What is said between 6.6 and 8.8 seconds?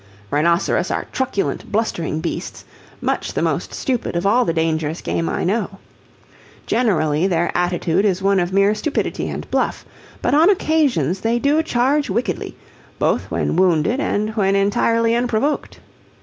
Generally their attitude is one of mere